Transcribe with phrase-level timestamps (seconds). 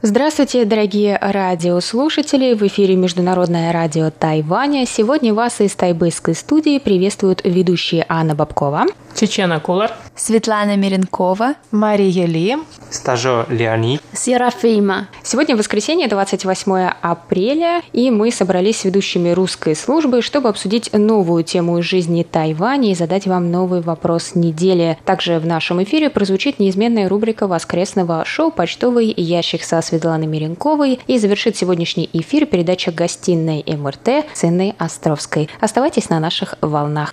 [0.00, 2.54] Здравствуйте, дорогие радиослушатели!
[2.54, 4.86] В эфире Международное радио Тайваня.
[4.86, 8.86] Сегодня вас из тайбэйской студии приветствуют ведущие Анна Бабкова,
[9.18, 12.56] Чечена Кулар, Светлана Миренкова, Мария Ли,
[12.88, 15.08] стажер Леонид, Серафима.
[15.24, 21.78] Сегодня воскресенье, 28 апреля, и мы собрались с ведущими русской службы, чтобы обсудить новую тему
[21.78, 24.96] из жизни Тайваня и задать вам новый вопрос недели.
[25.04, 31.18] Также в нашем эфире прозвучит неизменная рубрика воскресного шоу «Почтовый ящик» со Светланой Миренковой и
[31.18, 35.48] завершит сегодняшний эфир передача «Гостиной МРТ» с Инной Островской.
[35.58, 37.12] Оставайтесь на наших волнах.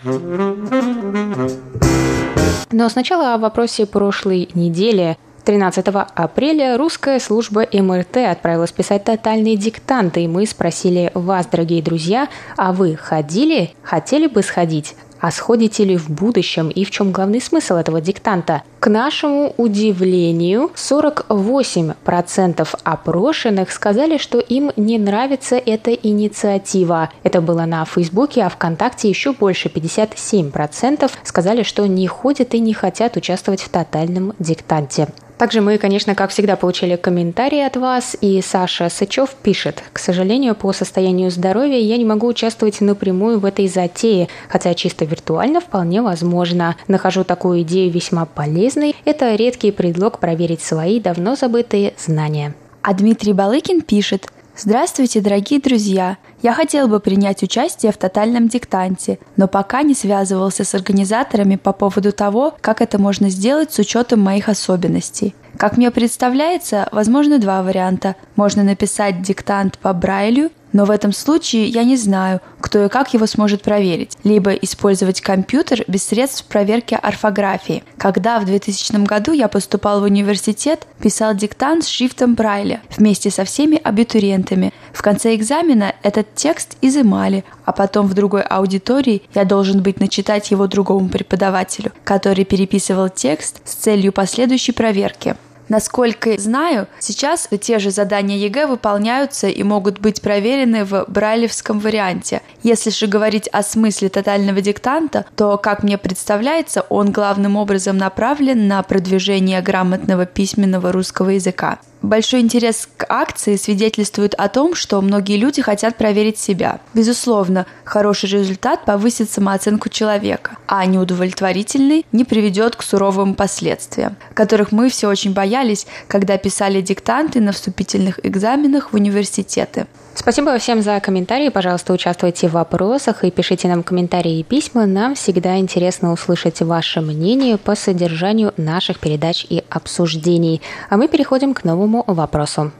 [2.71, 5.17] Но сначала о вопросе прошлой недели.
[5.45, 12.27] 13 апреля русская служба МРТ отправилась писать тотальные диктанты, и мы спросили вас, дорогие друзья,
[12.57, 14.95] а вы ходили, хотели бы сходить?
[15.25, 18.61] А сходите ли в будущем и в чем главный смысл этого диктанта?
[18.79, 27.09] К нашему удивлению, 48% опрошенных сказали, что им не нравится эта инициатива.
[27.23, 32.75] Это было на Фейсбуке, а ВКонтакте еще больше, 57% сказали, что не ходят и не
[32.75, 35.07] хотят участвовать в тотальном диктанте.
[35.37, 40.55] Также мы, конечно, как всегда, получили комментарии от вас, и Саша Сычев пишет, «К сожалению,
[40.55, 46.01] по состоянию здоровья я не могу участвовать напрямую в этой затее, хотя чисто виртуально вполне
[46.01, 46.77] возможно.
[46.87, 48.95] Нахожу такую идею весьма полезной.
[49.03, 52.53] Это редкий предлог проверить свои давно забытые знания».
[52.81, 56.17] А Дмитрий Балыкин пишет, Здравствуйте, дорогие друзья!
[56.41, 61.73] Я хотел бы принять участие в тотальном диктанте, но пока не связывался с организаторами по
[61.73, 65.35] поводу того, как это можно сделать с учетом моих особенностей.
[65.57, 68.15] Как мне представляется, возможно два варианта.
[68.37, 73.13] Можно написать диктант по Брайлю но в этом случае я не знаю, кто и как
[73.13, 77.85] его сможет проверить, либо использовать компьютер без средств проверки орфографии.
[77.97, 83.45] Когда в 2000 году я поступал в университет, писал диктант с шрифтом Брайля вместе со
[83.45, 84.73] всеми абитуриентами.
[84.91, 90.51] В конце экзамена этот текст изымали, а потом в другой аудитории я должен быть начитать
[90.51, 95.37] его другому преподавателю, который переписывал текст с целью последующей проверки.
[95.67, 102.41] Насколько знаю, сейчас те же задания ЕГЭ выполняются и могут быть проверены в брайлевском варианте.
[102.61, 108.67] Если же говорить о смысле тотального диктанта, то, как мне представляется, он главным образом направлен
[108.67, 111.79] на продвижение грамотного письменного русского языка.
[112.05, 116.79] Большой интерес к акции свидетельствует о том, что многие люди хотят проверить себя.
[116.93, 124.89] Безусловно, хороший результат повысит самооценку человека, а неудовлетворительный не приведет к суровым последствиям, которых мы
[124.89, 129.87] все очень боялись, когда писали диктанты на вступительных экзаменах в университеты.
[130.17, 131.49] Спасибо всем за комментарии.
[131.49, 134.85] Пожалуйста, участвуйте в вопросах и пишите нам комментарии и письма.
[134.85, 140.61] Нам всегда интересно услышать ваше мнение по содержанию наших передач и обсуждений.
[140.89, 142.71] А мы переходим к новому вопросу.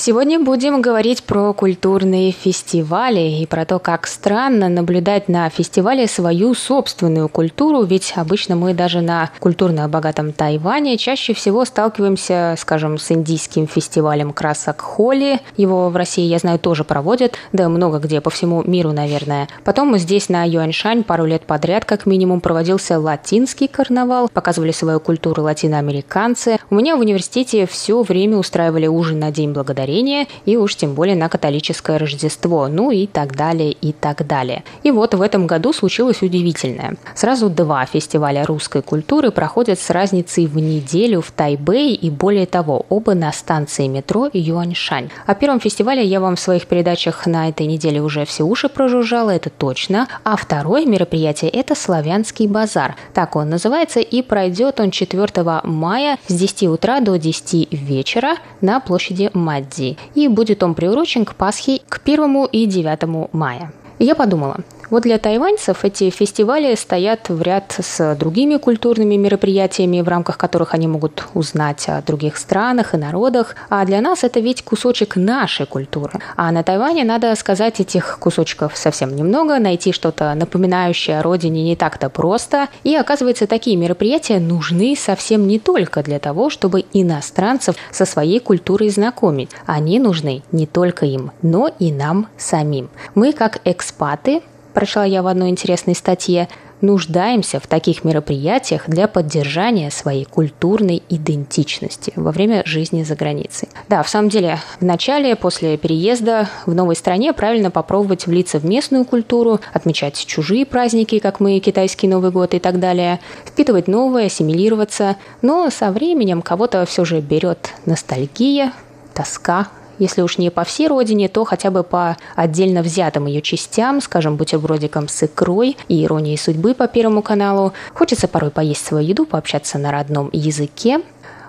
[0.00, 6.54] Сегодня будем говорить про культурные фестивали и про то, как странно наблюдать на фестивале свою
[6.54, 13.10] собственную культуру, ведь обычно мы даже на культурно богатом Тайване чаще всего сталкиваемся, скажем, с
[13.10, 15.40] индийским фестивалем красок Холи.
[15.56, 19.48] Его в России, я знаю, тоже проводят, да много где, по всему миру, наверное.
[19.64, 25.42] Потом здесь на Юаньшань пару лет подряд как минимум проводился латинский карнавал, показывали свою культуру
[25.42, 26.60] латиноамериканцы.
[26.70, 30.94] У меня в университете все время устраивали ужин на День благодарения Благодарения и уж тем
[30.94, 34.62] более на католическое Рождество, ну и так далее, и так далее.
[34.84, 36.96] И вот в этом году случилось удивительное.
[37.14, 42.86] Сразу два фестиваля русской культуры проходят с разницей в неделю в Тайбэе и более того,
[42.88, 45.10] оба на станции метро Юаньшань.
[45.26, 49.30] О первом фестивале я вам в своих передачах на этой неделе уже все уши прожужжала,
[49.30, 50.06] это точно.
[50.24, 52.94] А второе мероприятие– это «Славянский базар».
[53.14, 58.80] Так он называется, и пройдет он 4 мая с 10 утра до 10 вечера на
[58.80, 59.77] площади Мадди.
[60.14, 63.72] И будет он приурочен к Пасхе к 1 и 9 мая.
[63.98, 64.58] Я подумала,
[64.90, 70.72] Вот для тайваньцев эти фестивали стоят в ряд с другими культурными мероприятиями, в рамках которых
[70.72, 73.54] они могут узнать о других странах и народах.
[73.68, 76.20] А для нас это ведь кусочек нашей культуры.
[76.36, 79.58] А на Тайване, надо сказать, этих кусочков совсем немного.
[79.58, 82.68] Найти что-то напоминающее о родине не так-то просто.
[82.82, 88.88] И оказывается, такие мероприятия нужны совсем не только для того, чтобы иностранцев со своей культурой
[88.88, 89.50] знакомить.
[89.66, 92.88] Они нужны не только им, но и нам самим.
[93.14, 94.40] Мы, как экспаты,
[94.78, 96.48] прочла я в одной интересной статье,
[96.82, 103.68] нуждаемся в таких мероприятиях для поддержания своей культурной идентичности во время жизни за границей.
[103.88, 108.64] Да, в самом деле, в начале, после переезда в новой стране правильно попробовать влиться в
[108.64, 114.26] местную культуру, отмечать чужие праздники, как мы, китайский Новый год и так далее, впитывать новое,
[114.26, 118.72] ассимилироваться, но со временем кого-то все же берет ностальгия,
[119.12, 119.66] тоска
[119.98, 124.36] если уж не по всей родине, то хотя бы по отдельно взятым ее частям, скажем,
[124.36, 127.72] бутербродиком с икрой и иронией судьбы по Первому каналу.
[127.94, 131.00] Хочется порой поесть свою еду, пообщаться на родном языке.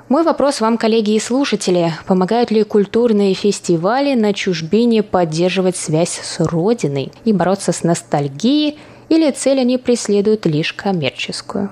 [0.09, 1.93] Мой вопрос вам, коллеги и слушатели.
[2.07, 8.79] Помогают ли культурные фестивали на чужбине поддерживать связь с Родиной и бороться с ностальгией,
[9.09, 11.69] или цель они преследуют лишь коммерческую?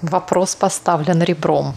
[0.00, 1.74] Вопрос поставлен ребром.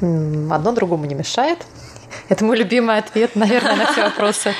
[0.00, 1.66] Одно другому не мешает.
[2.28, 4.54] Это мой любимый ответ, наверное, на все вопросы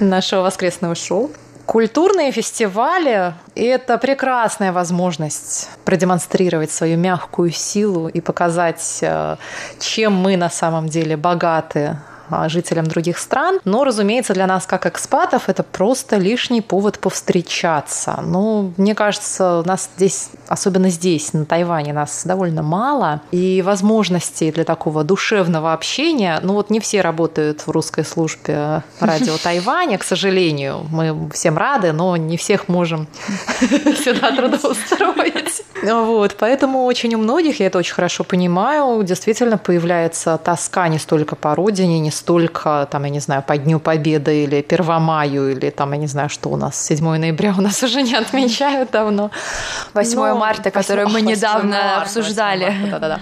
[0.00, 1.30] нашего воскресного шоу.
[1.66, 9.36] Культурные фестивали– это прекрасная возможность продемонстрировать свою мягкую силу и показать, э,
[9.78, 11.98] чем мы на самом деле богаты
[12.48, 13.60] жителям других стран.
[13.64, 18.20] Но, разумеется, для нас, как экспатов, это просто лишний повод повстречаться.
[18.22, 23.20] Ну, мне кажется, нас здесь, особенно здесь, на Тайване, нас довольно мало.
[23.30, 29.36] И возможностей для такого душевного общения, ну вот не все работают в русской службе радио
[29.42, 30.86] Тайваня, к сожалению.
[30.90, 33.06] Мы всем рады, но не всех можем
[34.04, 35.62] сюда трудоустроить.
[35.82, 41.34] Вот, поэтому очень у многих, я это очень хорошо понимаю, действительно появляется тоска не столько
[41.34, 45.92] по родине, не столько, там, я не знаю, по Дню Победы или Первомаю, или там,
[45.92, 49.30] я не знаю, что у нас, 7 ноября у нас уже не отмечают давно.
[49.94, 50.36] 8 Но...
[50.36, 52.72] марта, которое мы недавно марта, обсуждали.
[52.90, 53.18] Да-да-да.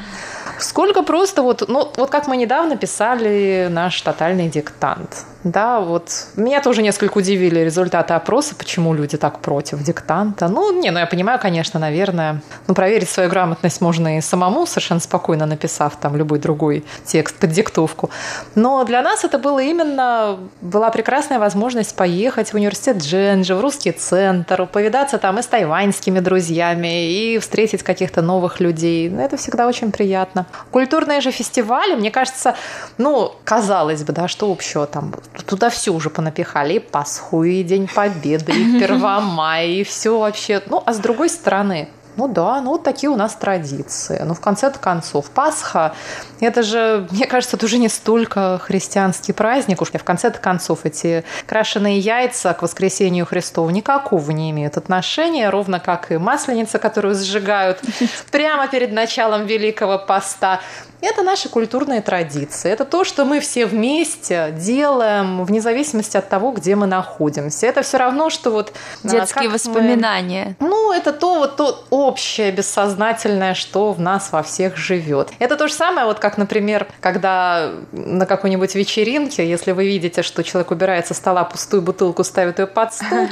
[0.58, 5.25] Сколько просто вот, ну, вот как мы недавно писали наш тотальный диктант.
[5.44, 10.48] Да, вот меня тоже несколько удивили результаты опроса, почему люди так против диктанта.
[10.48, 12.42] Ну, не, ну я понимаю, конечно, наверное.
[12.66, 17.52] Ну, проверить свою грамотность можно и самому, совершенно спокойно написав там любой другой текст под
[17.52, 18.10] диктовку.
[18.54, 23.92] Но для нас это было именно, была прекрасная возможность поехать в университет Дженджи, в русский
[23.92, 29.08] центр, повидаться там и с тайваньскими друзьями, и встретить каких-то новых людей.
[29.08, 30.44] Ну, это всегда очень приятно.
[30.70, 32.56] Культурные же фестивали, мне кажется,
[32.98, 35.14] ну, казалось бы, да, что общего там
[35.47, 36.75] туда все уже понапихали.
[36.75, 40.62] И Пасху, и День Победы, и Первомай, и все вообще.
[40.67, 44.21] Ну, а с другой стороны, ну да, ну вот такие у нас традиции.
[44.25, 45.94] Ну, в конце концов, Пасха,
[46.41, 51.25] это же, мне кажется, это уже не столько христианский праздник, уж в конце концов эти
[51.47, 57.81] крашеные яйца к воскресению Христову никакого не имеют отношения, ровно как и масленица, которую сжигают
[58.31, 60.61] прямо перед началом Великого Поста.
[61.02, 62.70] Это наши культурные традиции.
[62.70, 67.67] Это то, что мы все вместе делаем, вне зависимости от того, где мы находимся.
[67.67, 68.73] Это все равно, что вот...
[69.05, 70.56] А, Детские воспоминания.
[70.58, 70.69] Мы...
[70.69, 75.31] Ну, это то вот то общее, бессознательное, что в нас во всех живет.
[75.38, 80.43] Это то же самое, вот как, например, когда на какой-нибудь вечеринке, если вы видите, что
[80.43, 83.29] человек убирает со стола пустую бутылку, ставит ее под стол,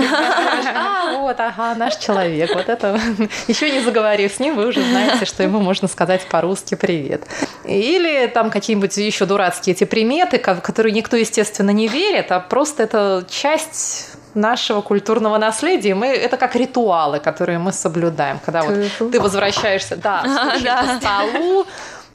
[0.74, 2.98] а, вот, ага, наш человек, вот это...
[3.48, 7.22] Еще не заговорив с ним, вы уже знаете, что ему можно сказать по-русски «привет».
[7.68, 13.24] Или там какие-нибудь еще дурацкие эти приметы, которые никто, естественно, не верит, а просто это
[13.28, 15.94] часть нашего культурного наследия.
[15.94, 18.38] Мы, это как ритуалы, которые мы соблюдаем.
[18.44, 20.22] Когда вот ты возвращаешься да,
[20.64, 20.82] да.
[20.82, 21.66] по столу,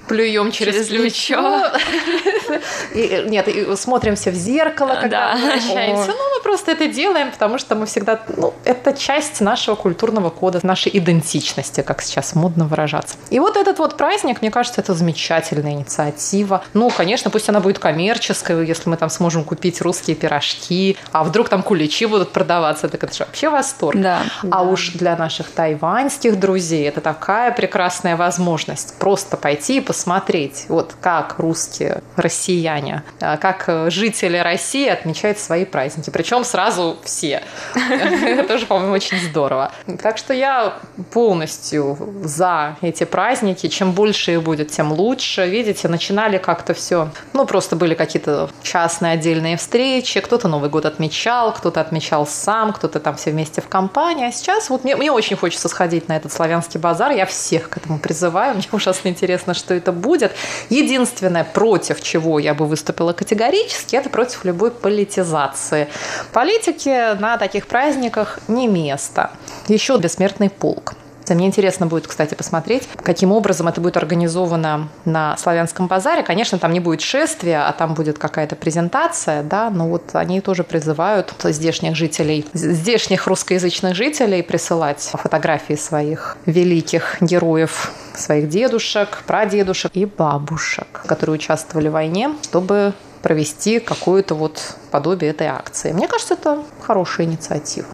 [0.07, 1.72] плюем через, через плечо.
[2.93, 5.33] И, нет, и смотримся в зеркало, когда да.
[5.33, 6.07] возвращаемся.
[6.07, 8.19] Ну, мы просто это делаем, потому что мы всегда...
[8.38, 13.15] Ну, это часть нашего культурного кода, нашей идентичности, как сейчас модно выражаться.
[13.29, 16.63] И вот этот вот праздник, мне кажется, это замечательная инициатива.
[16.74, 21.50] Ну, конечно, пусть она будет коммерческой, если мы там сможем купить русские пирожки, а вдруг
[21.50, 24.00] там куличи будут продаваться, так это же вообще восторг.
[24.00, 24.22] Да.
[24.43, 24.62] А да.
[24.62, 31.35] уж для наших тайваньских друзей это такая прекрасная возможность просто пойти и посмотреть, вот как
[31.38, 36.09] русские, россияне, а, как жители России отмечают свои праздники.
[36.09, 37.43] Причем сразу все.
[37.75, 39.71] Это тоже, по-моему, очень здорово.
[40.01, 40.79] Так что я
[41.12, 43.67] полностью за эти праздники.
[43.67, 45.47] Чем больше их будет, тем лучше.
[45.47, 50.21] Видите, начинали как-то все, ну, просто были какие-то частные отдельные встречи.
[50.21, 54.25] Кто-то Новый год отмечал, кто-то отмечал сам, кто-то там все вместе в компании.
[54.27, 57.12] А сейчас вот мне, мне очень хочется сходить на этот славянский базар.
[57.12, 58.55] Я всех к этому призываю.
[58.55, 60.31] Мне ужасно интересно, что это будет.
[60.69, 65.87] Единственное, против чего я бы выступила категорически, это против любой политизации.
[66.31, 69.31] Политики на таких праздниках не место.
[69.67, 70.93] Еще бессмертный полк.
[71.30, 76.24] Мне интересно будет, кстати, посмотреть, каким образом это будет организовано на Славянском базаре.
[76.24, 80.63] Конечно, там не будет шествия, а там будет какая-то презентация, да, но вот они тоже
[80.63, 90.06] призывают здешних жителей, здешних русскоязычных жителей присылать фотографии своих великих героев, своих дедушек, прадедушек и
[90.06, 95.94] бабушек, которые участвовали в войне, чтобы провести какое-то вот подобие этой акции.
[95.94, 97.88] Мне кажется, это хорошая инициатива.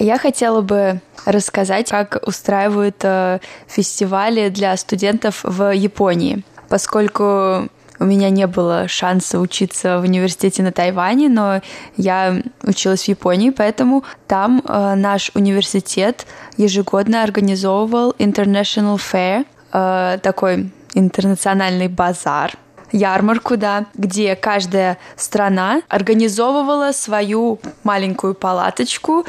[0.00, 8.30] Я хотела бы рассказать, как устраивают э, фестивали для студентов в Японии, поскольку у меня
[8.30, 11.60] не было шанса учиться в университете на Тайване, но
[11.98, 16.26] я училась в Японии, поэтому там э, наш университет
[16.56, 22.54] ежегодно организовывал International Fair, э, такой интернациональный базар,
[22.92, 29.24] ярмарку, да, где каждая страна организовывала свою маленькую палаточку,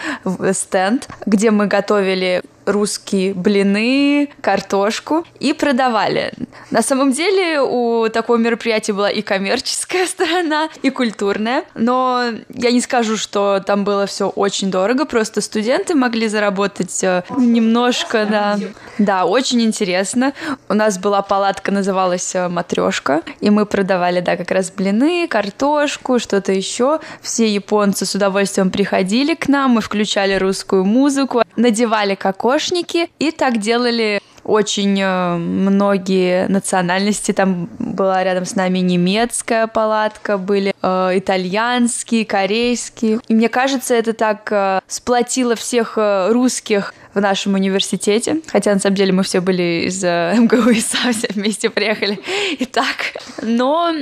[0.54, 6.34] стенд, где мы готовили русские блины, картошку и продавали.
[6.70, 12.82] На самом деле у такого мероприятия была и коммерческая сторона, и культурная, но я не
[12.82, 18.60] скажу, что там было все очень дорого, просто студенты могли заработать э, немножко, да.
[18.98, 20.34] Да, очень интересно.
[20.70, 26.20] У нас была палатка, называлась э, матрешка, и мы продавали, да, как раз блины, картошку,
[26.20, 27.00] что-то еще.
[27.22, 33.60] Все японцы с удовольствием приходили к нам, мы включали русскую музыку, надевали кокошники и так
[33.60, 37.32] делали очень э, многие национальности.
[37.32, 43.20] Там была рядом с нами немецкая палатка, были э, итальянские, корейские.
[43.28, 48.42] И мне кажется, это так э, сплотило всех э, русских в нашем университете.
[48.48, 52.20] Хотя, на самом деле, мы все были из э, МГУ и СА, все вместе приехали
[52.58, 52.96] и так.
[53.42, 53.94] Но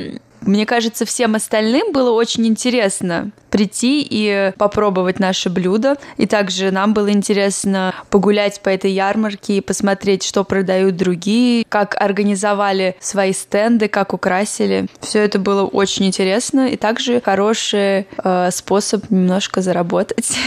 [0.42, 5.98] мне кажется, всем остальным было очень интересно прийти и попробовать наше блюдо.
[6.18, 11.96] И также нам было интересно погулять по этой ярмарке и посмотреть, что продают другие, как
[12.00, 14.88] организовали свои стенды, как украсили.
[15.02, 20.38] Все это было очень интересно и также хороший э, способ немножко заработать.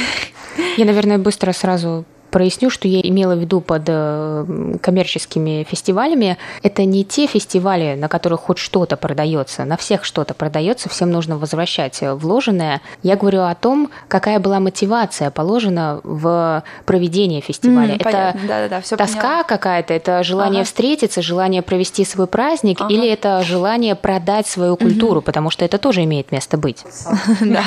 [0.77, 6.39] Я, наверное, быстро сразу проясню, что я имела в виду под э, коммерческими фестивалями.
[6.63, 11.37] Это не те фестивали, на которых хоть что-то продается, на всех что-то продается, всем нужно
[11.39, 12.81] возвращать вложенное.
[13.03, 17.93] Я говорю о том, какая была мотивация положена в проведение фестиваля.
[17.93, 18.41] Mm, это понятно.
[18.49, 19.43] да, да, да, все тоска поняла.
[19.45, 20.67] какая-то, это желание Ага.
[20.67, 22.93] встретиться, желание провести свой праздник, Ага.
[22.93, 26.85] или это желание продать свою культуру, потому что это тоже имеет место быть.
[27.41, 27.65] Да,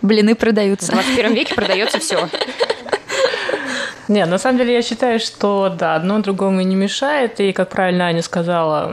[0.00, 0.92] блины В продаются.
[0.92, 2.28] 21 веке продается все.
[4.08, 7.40] Не, на самом деле я считаю, что да, одно другому не мешает.
[7.40, 8.92] И, как правильно Аня сказала,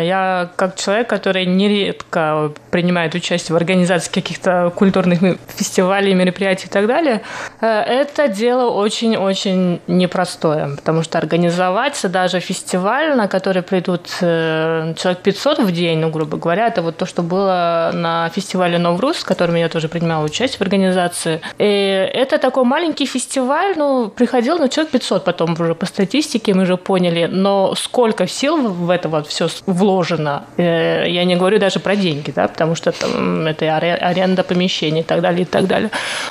[0.00, 6.86] я как человек, который нередко принимает участие в организации каких-то культурных фестивалей, мероприятий и так
[6.86, 7.20] далее,
[7.60, 10.70] э, это дело очень-очень непростое.
[10.76, 16.36] Потому что организовать даже фестиваль, на который придут э, человек 500 в день, ну, грубо
[16.38, 20.58] говоря, это вот то, что было на фестивале Новрус, в котором я тоже принимала участие
[20.58, 21.40] в организации.
[21.58, 26.62] И это такой маленький фестиваль, ну, приходил, ну, человек 500 потом уже по статистике мы
[26.62, 31.80] уже поняли, но сколько сил в это вот все вложено, э, я не говорю даже
[31.80, 35.90] про деньги, да, потому что там это аренда помещений и так далее, и так далее.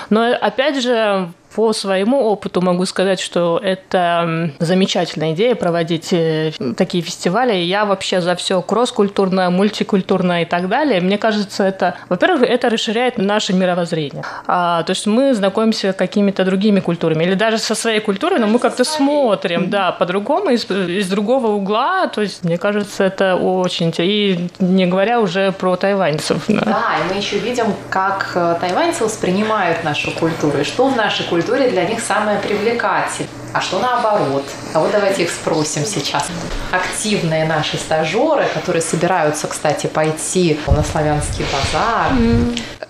[0.10, 7.04] Но, опять же, по своему опыту могу сказать, что это замечательная идея проводить э, такие
[7.04, 7.54] фестивали.
[7.56, 11.00] Я вообще за все кросс-культурное, мультикультурное и так далее.
[11.00, 14.24] Мне кажется, это, во-первых, это расширяет наше мировоззрение.
[14.48, 17.24] А, то есть мы знакомимся с какими-то другими культурами.
[17.24, 22.08] Или даже со своей культурой, но мы как-то смотрим, да, по-другому, из, из другого угла.
[22.08, 23.94] То есть, мне кажется, это очень.
[24.00, 26.44] И не говоря уже про тайваньцев.
[26.48, 26.62] да.
[26.66, 31.26] Да, и мы еще видим, как э, тайваньцы воспринимают нашу культуру, и что в нашей
[31.26, 34.46] культуре для них самое привлекательное, а что наоборот.
[34.74, 36.28] А вот давайте их спросим сейчас.
[36.72, 42.12] Активные наши стажеры, которые собираются, кстати, пойти на славянский базар.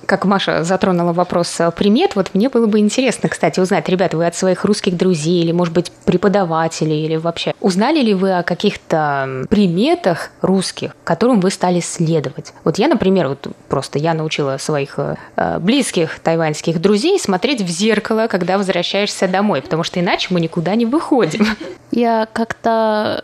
[0.06, 4.26] Как Маша затронула вопрос э, примет, вот мне было бы интересно, кстати, узнать, ребята, вы
[4.26, 9.46] от своих русских друзей или, может быть, преподавателей или вообще, узнали ли вы о каких-то
[9.50, 12.54] приметах русских, которым вы стали следовать?
[12.64, 18.28] Вот я, например, вот просто я научила своих э, близких тайваньских друзей смотреть в зеркало,
[18.28, 21.46] когда возвращаешься домой, потому что иначе мы никуда не выходим.
[21.92, 23.24] Я как-то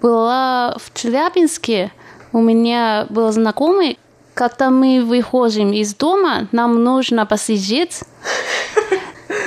[0.00, 1.90] была в Челябинске,
[2.32, 3.98] у меня был знакомый,
[4.34, 8.02] когда мы выходим из дома, нам нужно посидеть.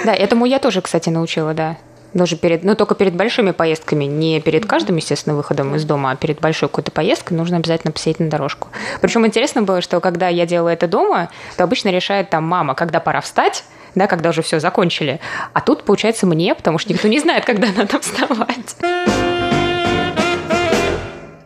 [0.05, 1.77] Да, этому я тоже, кстати, научила, да.
[2.13, 6.15] Даже перед, ну, только перед большими поездками, не перед каждым, естественно, выходом из дома, а
[6.15, 8.69] перед большой какой-то поездкой нужно обязательно посидеть на дорожку.
[9.01, 13.01] Причем интересно было, что когда я делала это дома, то обычно решает там мама, когда
[13.01, 15.19] пора встать, да, когда уже все закончили.
[15.53, 18.77] А тут, получается, мне, потому что никто не знает, когда надо вставать.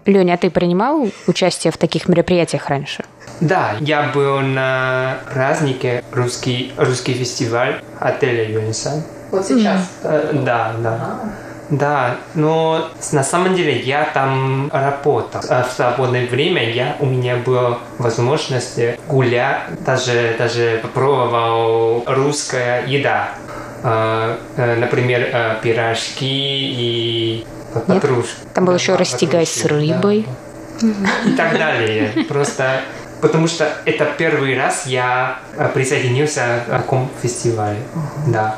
[0.05, 3.03] Леня, а ты принимал участие в таких мероприятиях раньше?
[3.41, 9.03] Да, я был на празднике русский, русский фестиваль отеля Юнисан.
[9.31, 9.89] Вот сейчас?
[10.03, 10.43] Mm.
[10.43, 10.97] Да, да.
[11.01, 11.29] А.
[11.71, 15.41] Да, но на самом деле я там работал.
[15.49, 23.29] А в свободное время я, у меня была возможность гулять, даже, даже попробовал русская еда.
[23.83, 27.47] А, э, например, э, пирожки и
[27.87, 28.35] патрушки.
[28.53, 30.27] Там был еще растягай с рыбой.
[31.25, 32.25] И так далее.
[32.27, 32.81] Просто
[33.21, 37.79] потому что это первый раз я э, присоединился к такому фестивалю.
[38.27, 38.55] Да.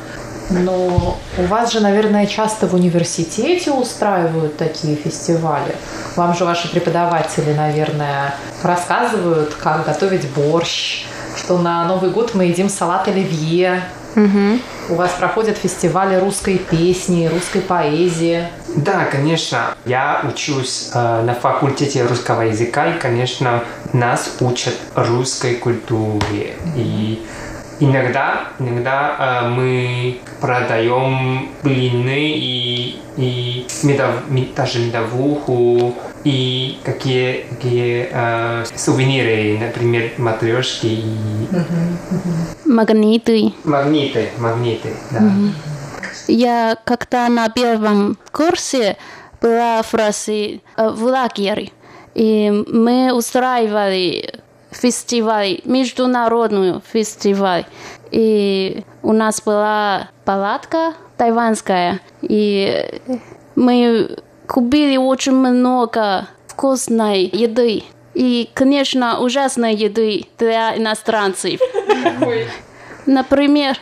[0.50, 5.76] Но у вас же, наверное, часто в университете устраивают такие фестивали.
[6.16, 11.06] Вам же ваши преподаватели, наверное, рассказывают, как готовить борщ,
[11.38, 13.84] что на Новый год мы едим салат оливье.
[14.16, 14.60] Угу.
[14.90, 18.48] У вас проходят фестивали русской песни, русской поэзии.
[18.76, 19.76] Да, конечно.
[19.86, 23.64] Я учусь э, на факультете русского языка, и, конечно,
[23.94, 26.56] нас учат русской культуре.
[26.76, 27.24] И
[27.80, 34.16] иногда, иногда э, мы продаем блины и, и медов,
[34.56, 41.48] даже медовуху, и какие, какие э, сувениры, например, матрешки и...
[42.66, 43.54] Магниты.
[43.64, 45.22] Магниты, магниты, да.
[46.28, 48.98] Я как-то на первом курсе
[49.42, 51.72] была фразы э, в лагере,
[52.14, 54.40] и мы устраивали
[54.72, 57.66] фестиваль, международный фестиваль.
[58.12, 63.02] И у нас была палатка тайванская, и
[63.56, 67.84] мы купили очень много вкусной еды.
[68.14, 71.60] И, конечно, ужасной еды для иностранцев.
[73.08, 73.76] Например,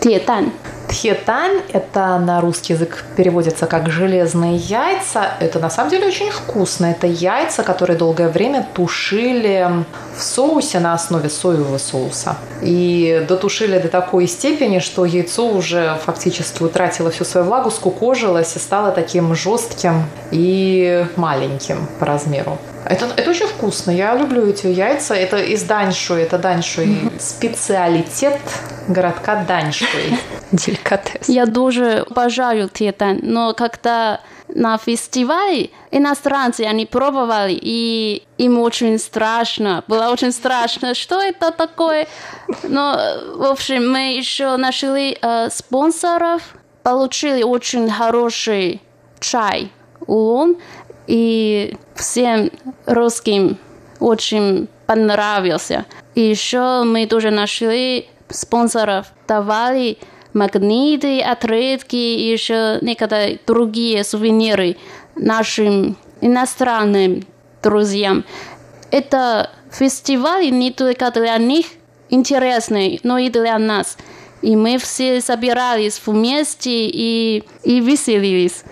[0.00, 0.50] тетан.
[0.88, 5.32] Тхетань– это на русский язык переводится как «железные яйца».
[5.40, 6.86] Это на самом деле очень вкусно.
[6.86, 9.68] Это яйца, которые долгое время тушили
[10.16, 12.36] в соусе на основе соевого соуса.
[12.62, 18.58] И дотушили до такой степени, что яйцо уже фактически утратило всю свою влагу, скукожилось и
[18.58, 22.58] стало таким жестким и маленьким по размеру.
[22.88, 23.90] Это, это очень вкусно.
[23.90, 25.14] Я люблю эти яйца.
[25.14, 26.22] Это из Даньшуй.
[26.22, 27.10] Это Даньшуй.
[27.18, 28.40] Специалитет
[28.88, 30.18] городка Даньшуй.
[30.52, 31.28] Деликатес.
[31.28, 39.82] Я тоже обожаю тетан, но когда на фестивале иностранцы, они пробовали, и им очень страшно,
[39.88, 42.06] было очень страшно, что это такое.
[42.62, 42.96] Но,
[43.34, 46.42] в общем, мы еще нашли э, спонсоров,
[46.84, 48.80] получили очень хороший
[49.18, 49.72] чай
[50.06, 50.56] улон,
[51.06, 52.50] и всем
[52.86, 53.58] русским
[54.00, 55.86] очень понравился.
[56.14, 59.98] И еще мы тоже нашли спонсоров, давали
[60.32, 64.76] магниты, открытки и еще некоторые другие сувениры
[65.14, 67.24] нашим иностранным
[67.62, 68.24] друзьям.
[68.90, 71.66] Это фестиваль не только для них
[72.10, 73.96] интересный, но и для нас.
[74.42, 78.62] И мы все собирались вместе и, и веселились.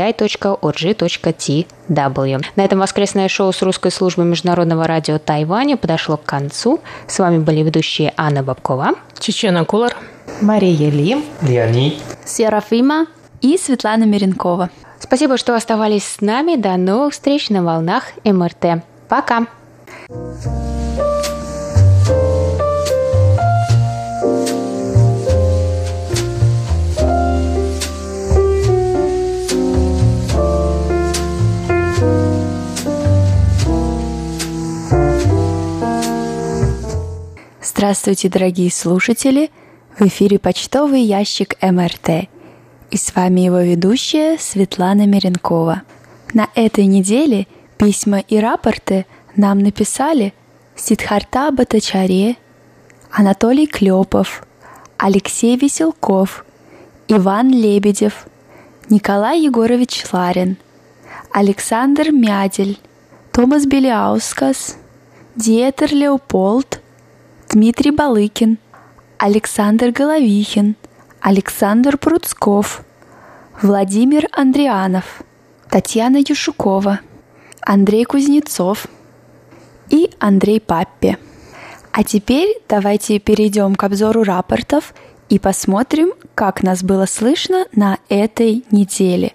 [0.09, 1.91] ru.rti.org.tw.
[2.55, 6.79] На этом воскресное шоу с русской службы Международного радио Тайваня подошло к концу.
[7.07, 9.95] С вами были ведущие Анна Бабкова, Чечена Кулар,
[10.41, 13.07] Мария Ли, Леонид, Серафима
[13.41, 14.69] и Светлана Миренкова.
[14.99, 16.55] Спасибо, что оставались с нами.
[16.55, 18.83] До новых встреч на волнах МРТ.
[19.09, 19.47] Пока!
[37.81, 39.49] Здравствуйте, дорогие слушатели!
[39.97, 42.29] В эфире почтовый ящик МРТ.
[42.91, 45.81] И с вами его ведущая Светлана Миренкова.
[46.35, 47.47] На этой неделе
[47.79, 50.35] письма и рапорты нам написали
[50.75, 52.35] Сидхарта Батачаре,
[53.09, 54.45] Анатолий Клепов,
[54.97, 56.45] Алексей Веселков,
[57.07, 58.27] Иван Лебедев,
[58.91, 60.57] Николай Егорович Ларин,
[61.31, 62.77] Александр Мядель,
[63.31, 64.77] Томас Беляускас,
[65.35, 66.80] Диетер Леополд,
[67.51, 68.59] Дмитрий Балыкин,
[69.17, 70.77] Александр Головихин,
[71.19, 72.85] Александр Пруцков,
[73.61, 75.21] Владимир Андрианов,
[75.69, 77.01] Татьяна Юшукова,
[77.59, 78.87] Андрей Кузнецов
[79.89, 81.17] и Андрей Паппе.
[81.91, 84.93] А теперь давайте перейдем к обзору рапортов
[85.27, 89.33] и посмотрим, как нас было слышно на этой неделе.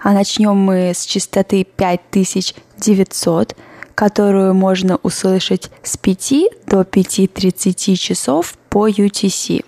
[0.00, 3.54] А начнем мы с частоты 5900,
[3.96, 6.32] которую можно услышать с 5
[6.66, 9.64] до 5.30 часов по UTC.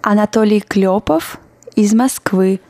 [0.00, 1.38] Анатолий Клепов
[1.76, 2.60] из Москвы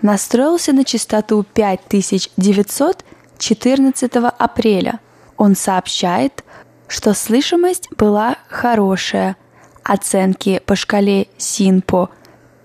[0.00, 3.04] настроился на частоту 5900
[3.38, 5.00] 14 апреля.
[5.36, 6.42] Он сообщает,
[6.88, 9.36] что слышимость была хорошая.
[9.82, 12.08] Оценки по шкале СИНПО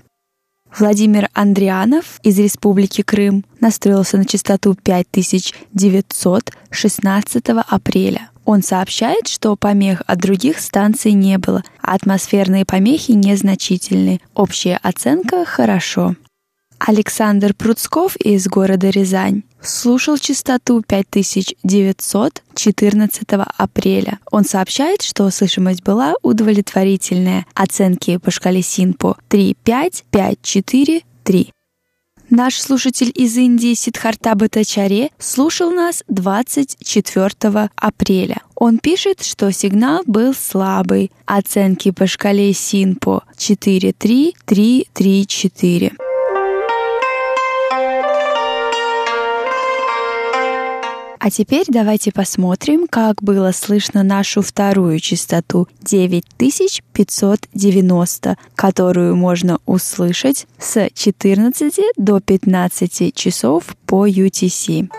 [0.78, 8.30] Владимир Андрианов из Республики Крым настроился на частоту 5900 16 апреля.
[8.44, 14.20] Он сообщает, что помех от других станций не было, а атмосферные помехи незначительны.
[14.34, 16.16] Общая оценка «хорошо».
[16.78, 23.22] Александр Пруцков из города Рязань слушал частоту 5900 14
[23.56, 24.18] апреля.
[24.30, 27.46] Он сообщает, что слышимость была удовлетворительная.
[27.54, 31.52] Оценки по шкале СИНПО 3,5, 5,4, 3.
[32.30, 38.38] Наш слушатель из Индии Сидхарта Батачаре слушал нас 24 апреля.
[38.54, 41.12] Он пишет, что сигнал был слабый.
[41.26, 45.92] Оценки по шкале СИНПО 4-3-3-3-4.
[51.24, 60.90] А теперь давайте посмотрим, как было слышно нашу вторую частоту 9590, которую можно услышать с
[60.92, 64.90] 14 до 15 часов по UTC.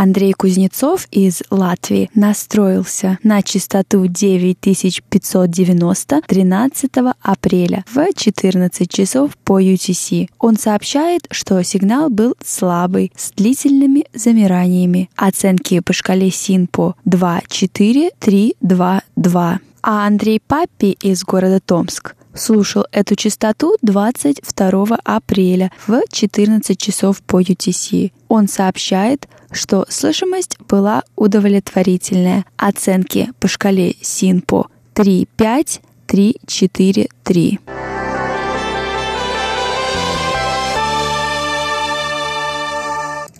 [0.00, 10.30] Андрей Кузнецов из Латвии настроился на частоту 9590 13 апреля в 14 часов по UTC.
[10.38, 15.10] Он сообщает, что сигнал был слабый, с длительными замираниями.
[15.16, 19.60] Оценки по шкале СИНПО 2, 4, 3, 2, 2.
[19.82, 27.40] А Андрей Паппи из города Томск слушал эту частоту 22 апреля в 14 часов по
[27.40, 28.12] UTC.
[28.28, 32.44] Он сообщает, что слышимость была удовлетворительная.
[32.56, 37.60] Оценки по шкале СИНПО 3,5, 3, 3.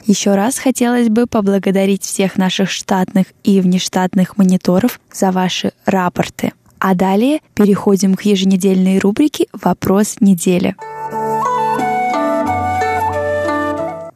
[0.06, 6.52] Еще раз хотелось бы поблагодарить всех наших штатных и внештатных мониторов за ваши рапорты.
[6.80, 10.74] А далее переходим к еженедельной рубрике «Вопрос недели».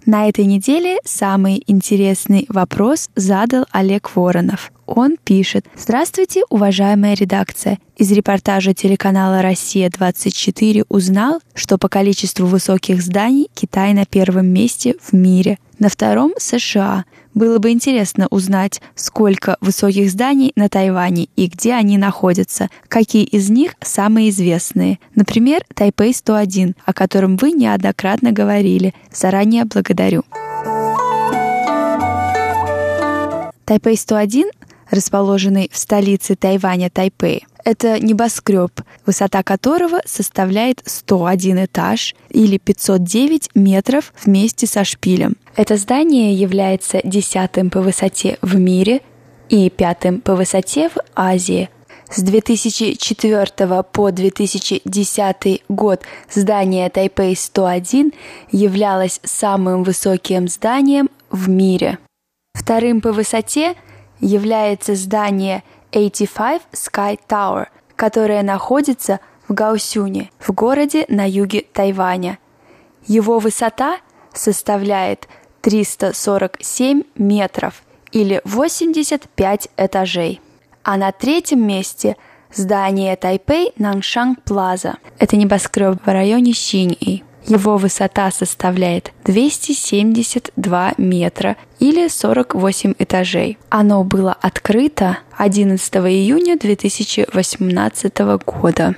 [0.06, 4.70] На этой неделе самый интересный вопрос задал Олег Воронов.
[4.86, 7.78] Он пишет «Здравствуйте, уважаемая редакция.
[7.96, 15.14] Из репортажа телеканала «Россия-24» узнал, что по количеству высоких зданий Китай на первом месте в
[15.14, 17.04] мире, на втором— США.
[17.34, 23.50] Было бы интересно узнать, сколько высоких зданий на Тайване и где они находятся, какие из
[23.50, 25.00] них самые известные.
[25.14, 28.94] Например, Тайпей-101, о котором вы неоднократно говорили.
[29.12, 30.22] Заранее благодарю.
[33.66, 34.50] Тайпей-101
[34.90, 37.46] расположенный в столице Тайваня Тайпэй.
[37.64, 45.36] Это небоскреб, высота которого составляет 101 этаж или 509 метров вместе со шпилем.
[45.56, 49.00] Это здание является десятым по высоте в мире
[49.48, 51.70] и пятым по высоте в Азии.
[52.10, 58.14] С 2004 по 2010 год здание Тайпей-101
[58.52, 61.98] являлось самым высоким зданием в мире.
[62.52, 63.74] Вторым по высоте
[64.20, 65.62] является здание
[65.94, 72.38] 85 Sky Tower, которое находится в Гаусюне, в городе на юге Тайваня.
[73.06, 73.98] Его высота
[74.32, 75.28] составляет
[75.60, 80.40] 347 метров или 85 этажей.
[80.82, 82.16] А на третьем месте
[82.52, 84.96] здание Тайпей Наншанг Плаза.
[85.18, 87.24] Это небоскреб в районе Синьи.
[87.46, 93.58] Его высота составляет 272 метра или 48 этажей.
[93.68, 98.96] Оно было открыто 11 июня 2018 года.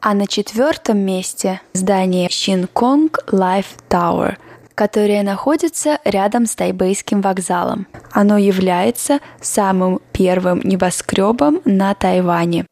[0.00, 4.36] А на четвертом месте здание Шинконг Life Tower,
[4.74, 7.86] которое находится рядом с Тайбейским вокзалом.
[8.12, 12.66] Оно является самым первым небоскребом на Тайване.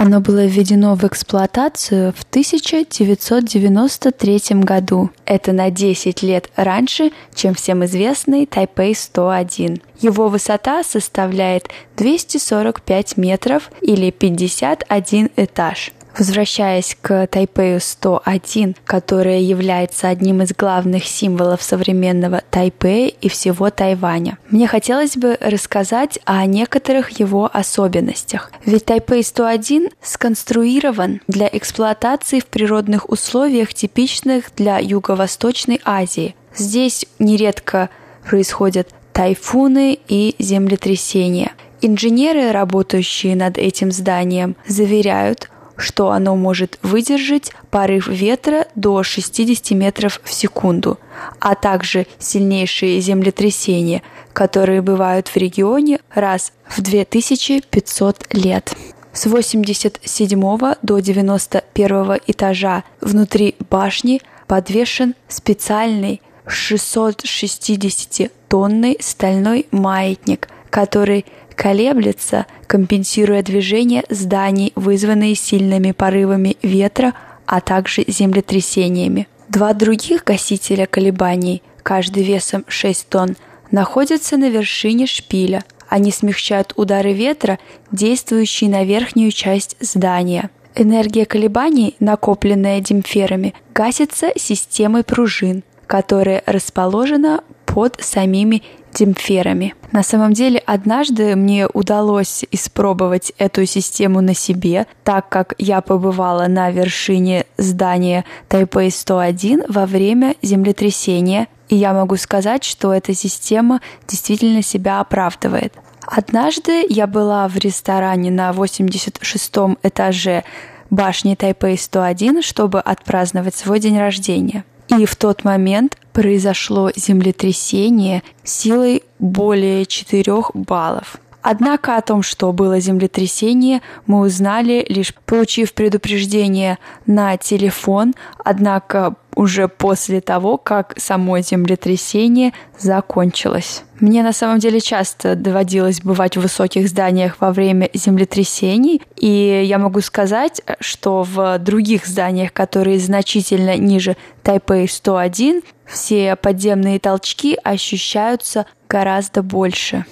[0.00, 5.10] Оно было введено в эксплуатацию в 1993 году.
[5.24, 9.82] Это на 10 лет раньше, чем всем известный Тайпей-101.
[9.98, 15.90] Его высота составляет 245 метров или 51 этаж.
[16.18, 24.36] Возвращаясь к Тайпею 101, которая является одним из главных символов современного Тайпея и всего Тайваня,
[24.50, 28.50] мне хотелось бы рассказать о некоторых его особенностях.
[28.66, 36.34] Ведь Тайпей 101 сконструирован для эксплуатации в природных условиях, типичных для Юго-Восточной Азии.
[36.52, 37.90] Здесь нередко
[38.28, 41.52] происходят тайфуны и землетрясения.
[41.80, 45.48] Инженеры, работающие над этим зданием, заверяют,
[45.78, 50.98] что оно может выдержать порыв ветра до 60 метров в секунду,
[51.38, 58.74] а также сильнейшие землетрясения, которые бывают в регионе раз в 2500 лет.
[59.12, 71.24] С 87 до 91 этажа внутри башни подвешен специальный 660-тонный стальной маятник, который
[71.58, 77.14] колеблется, компенсируя движение зданий, вызванные сильными порывами ветра,
[77.46, 79.26] а также землетрясениями.
[79.48, 83.36] Два других гасителя колебаний, каждый весом 6 тонн,
[83.72, 85.64] находятся на вершине шпиля.
[85.88, 87.58] Они смягчают удары ветра,
[87.90, 90.50] действующие на верхнюю часть здания.
[90.76, 97.42] Энергия колебаний, накопленная димферами, гасится системой пружин, которая расположена
[97.78, 99.72] под самими димферами.
[99.92, 106.48] На самом деле, однажды мне удалось испробовать эту систему на себе, так как я побывала
[106.48, 114.62] на вершине здания Тайпэй-101 во время землетрясения, и я могу сказать, что эта система действительно
[114.62, 115.72] себя оправдывает.
[116.04, 119.52] Однажды я была в ресторане на 86
[119.84, 120.42] этаже
[120.90, 124.64] башни Тайпэй-101, чтобы отпраздновать свой день рождения.
[124.88, 131.18] И в тот момент произошло землетрясение силой более 4 баллов.
[131.40, 139.68] Однако о том, что было землетрясение, мы узнали лишь получив предупреждение на телефон, однако уже
[139.68, 143.84] после того, как само землетрясение закончилось.
[144.00, 149.78] Мне на самом деле часто доводилось бывать в высоких зданиях во время землетрясений, и я
[149.78, 158.66] могу сказать, что в других зданиях, которые значительно ниже Тайпэй 101, все подземные толчки ощущаются
[158.88, 160.04] гораздо больше.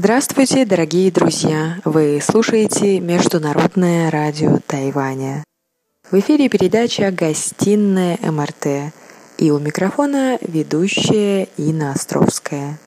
[0.02, 1.76] Здравствуйте, дорогие друзья!
[1.84, 5.44] Вы слушаете Международное радио Тайваня.
[6.10, 8.94] В эфире передача «Гостиная МРТ»
[9.38, 12.80] и у микрофона ведущая Инна Островская.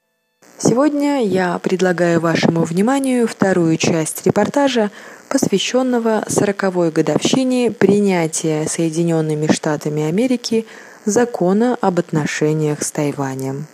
[0.56, 4.90] Сегодня я предлагаю вашему вниманию вторую часть репортажа,
[5.28, 10.64] посвященного 40-й годовщине принятия Соединенными Штатами Америки
[11.04, 13.66] закона об отношениях с Тайванем.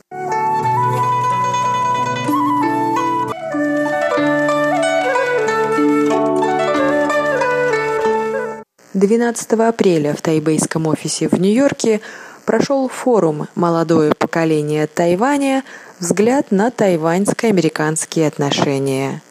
[8.99, 12.01] 12 апреля в тайбейском офисе в Нью-Йорке
[12.45, 15.63] прошел форум «Молодое поколение Тайваня.
[16.01, 19.23] Взгляд на тайваньско-американские отношения».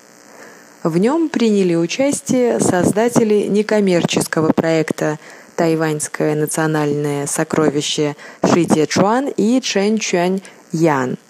[0.83, 5.19] В нем приняли участие создатели некоммерческого проекта
[5.57, 11.17] «Тайваньское национальное сокровище» Ши Те Чуан и Чен Чуань Ян–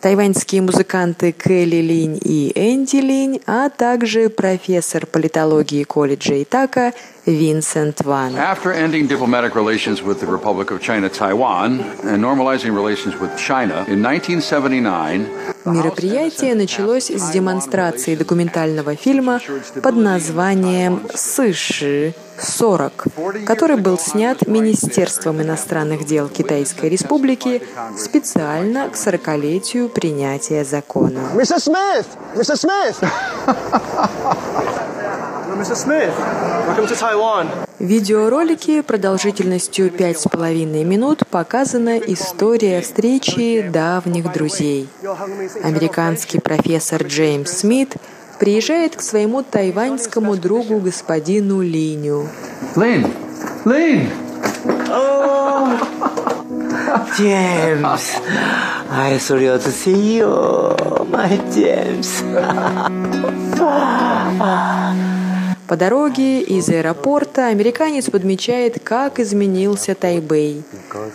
[0.00, 6.92] тайваньские музыканты Келли Линь и Энди Линь, а также профессор политологии колледжа Итака
[7.28, 8.34] Винсент Ван.
[8.36, 13.84] After ending diplomatic relations with the Republic of China Taiwan and normalizing relations with China
[13.86, 15.26] in 1979,
[15.64, 19.40] Мероприятие началось с демонстрации документального фильма
[19.82, 27.62] под названием «Сыши 40», который был снят Министерством иностранных дел Китайской Республики
[27.98, 31.20] специально к 40-летию принятия закона.
[31.34, 32.06] Мистер Смит!
[32.34, 32.96] Мистер Смит!
[37.78, 44.88] В видеоролике продолжительностью пять с половиной минут показана история встречи давних друзей.
[45.64, 47.96] Американский профессор Джеймс Смит
[48.38, 52.28] приезжает к своему тайваньскому другу господину Линю.
[52.76, 53.08] Лин!
[53.64, 54.08] Лин!
[57.16, 58.12] Джеймс!
[58.90, 62.22] I thrilled to see you, my James.
[65.68, 70.62] По дороге из аэропорта американец подмечает, как изменился Тайбэй,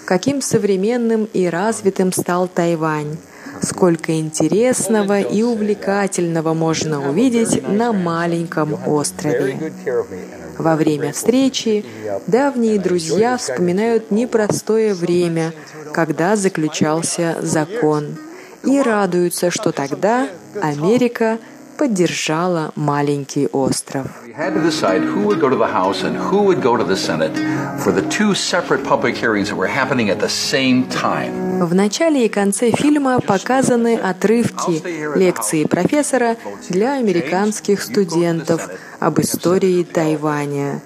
[0.05, 3.17] каким современным и развитым стал Тайвань,
[3.63, 9.73] сколько интересного и увлекательного можно увидеть на маленьком острове.
[10.59, 11.83] Во время встречи
[12.27, 15.51] давние друзья вспоминают непростое время,
[15.93, 18.17] когда заключался закон,
[18.63, 20.29] и радуются, что тогда
[20.61, 21.39] Америка–
[21.77, 24.07] поддержала маленький остров.
[31.59, 36.35] В начале и конце фильма показаны отрывки лекции профессора
[36.69, 40.81] для американских студентов об истории Тайваня.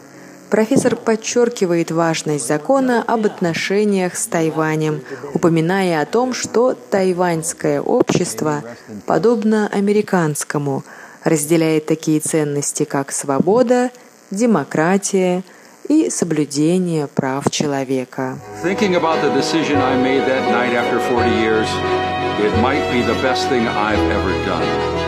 [0.49, 5.01] Профессор подчеркивает важность закона об отношениях с Тайванем,
[5.33, 8.63] упоминая о том, что тайваньское общество
[9.05, 10.83] подобно американскому,
[11.23, 13.91] разделяет такие ценности, как свобода,
[14.31, 15.43] демократия
[15.89, 18.39] и соблюдение прав человека.
[18.63, 21.67] Thinking about the decision I made that night after 40 years,
[22.39, 25.06] it might be the best thing I've ever done.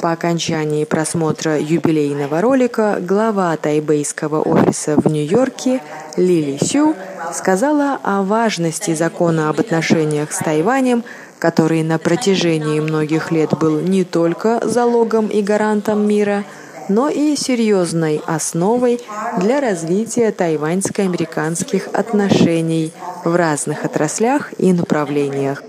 [0.00, 5.82] По окончании просмотра юбилейного ролика глава тайбейского офиса в Нью-Йорке
[6.16, 6.94] Лили Сю
[7.32, 11.04] сказала о важности закона об отношениях с Тайванем,
[11.38, 16.44] который на протяжении многих лет был не только залогом и гарантом мира,
[16.88, 19.00] но и серьезной основой
[19.38, 22.92] для развития тайваньско-американских отношений
[23.24, 25.62] в разных отраслях и направлениях.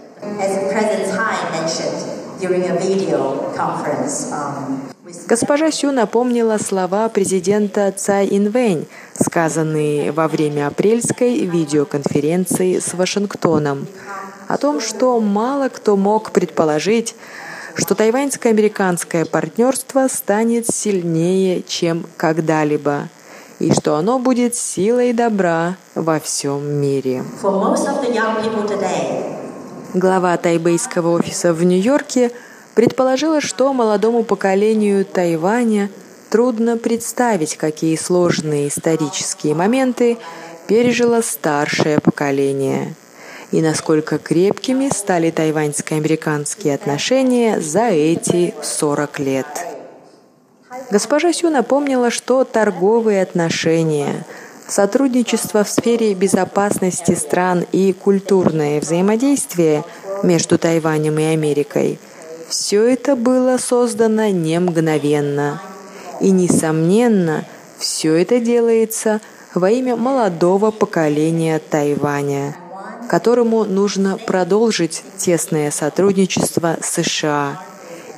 [5.28, 8.88] Госпожа Сю напомнила слова президента Цай Инвэнь,
[9.20, 13.88] сказанные во время апрельской видеоконференции с Вашингтоном,
[14.48, 17.16] о том, что мало кто мог предположить,
[17.76, 23.10] что тайваньско-американское партнерство станет сильнее, чем когда-либо,
[23.60, 27.24] и что оно будет силой добра во всем мире.
[29.96, 32.32] Глава тайбейского офиса в Нью-Йорке
[32.76, 35.90] предположила, что молодому поколению Тайваня
[36.30, 40.20] трудно представить, какие сложные исторические моменты
[40.68, 42.94] пережило старшее поколение
[43.52, 49.48] и насколько крепкими стали тайваньско-американские отношения за эти 40 лет.
[50.92, 54.24] Госпожа Сю напомнила, что торговые отношения–
[54.70, 59.84] Сотрудничество в сфере безопасности стран и культурное взаимодействие
[60.24, 62.00] между Тайванем и Америкой–
[62.50, 65.62] все это было создано не мгновенно.
[66.20, 67.46] И, несомненно,
[67.78, 69.22] все это делается
[69.54, 72.58] во имя молодого поколения Тайваня,
[73.08, 77.62] которому нужно продолжить тесное сотрудничество США.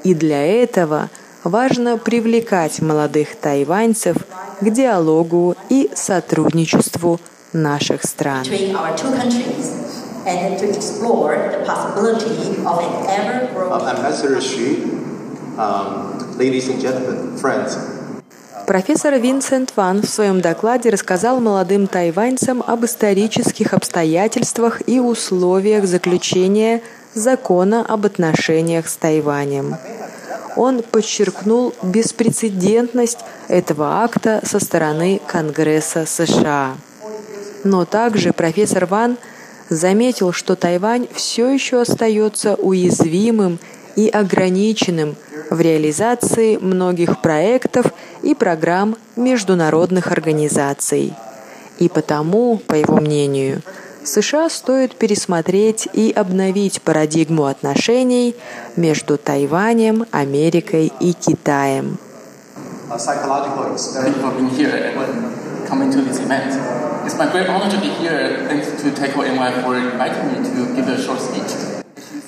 [0.06, 1.10] И для этого
[1.44, 4.18] важно привлекать молодых тайваньцев–
[4.62, 7.20] к диалогу и сотрудничеству
[7.52, 8.46] наших стран.
[18.68, 26.82] Профессор Винсент Ван в своем докладе рассказал молодым тайваньцам об исторических обстоятельствах и условиях заключения
[27.16, 29.76] закона об отношениях с Тайванем
[30.56, 36.76] он подчеркнул беспрецедентность этого акта со стороны Конгресса США.
[37.64, 39.18] Но также профессор Ван
[39.70, 43.60] заметил, что Тайвань все еще остается уязвимым
[43.96, 45.16] и ограниченным
[45.50, 47.88] в реализации многих проектов
[48.22, 51.14] и программ международных организаций.
[51.80, 53.62] И потому, по его мнению,
[54.04, 58.36] США стоит пересмотреть и обновить парадигму отношений
[58.76, 61.98] между Тайванем, Америкой и Китаем.